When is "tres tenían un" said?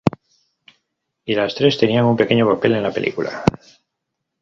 1.53-2.17